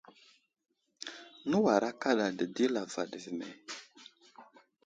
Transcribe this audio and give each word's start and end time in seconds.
Nəwara 1.49 1.89
kaɗa 2.01 2.27
dədi 2.37 2.65
lavaɗ 2.75 3.11
ve 3.23 3.29
me. 3.37 3.47